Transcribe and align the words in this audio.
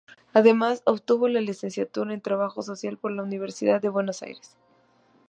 Además, 0.33 0.81
obtuvo 0.87 1.27
la 1.27 1.41
licenciatura 1.41 2.11
en 2.11 2.21
Trabajo 2.21 2.63
social 2.63 2.97
por 2.97 3.11
la 3.11 3.21
Universidad 3.21 3.79
de 3.79 3.89
Buenos 3.89 4.23
Aires. 4.23 4.57